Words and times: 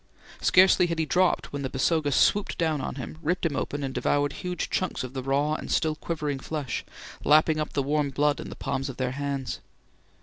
Scarcely 0.41 0.87
had 0.87 0.97
he 0.97 1.05
dropped 1.05 1.53
when 1.53 1.61
the 1.61 1.69
Basoga 1.69 2.11
swooped 2.11 2.57
down 2.57 2.81
on 2.81 2.95
him, 2.95 3.19
ripped 3.21 3.45
him 3.45 3.55
open, 3.55 3.83
and 3.83 3.93
devoured 3.93 4.33
huge 4.33 4.71
chunks 4.71 5.03
of 5.03 5.13
the 5.13 5.21
raw 5.21 5.53
and 5.53 5.69
still 5.71 5.95
quivering 5.95 6.39
flesh, 6.39 6.83
lapping 7.23 7.59
up 7.59 7.73
the 7.73 7.83
warm 7.83 8.09
blood 8.09 8.39
in 8.39 8.49
the 8.49 8.55
palms 8.55 8.89
of 8.89 8.97
their 8.97 9.11
hands. 9.11 9.59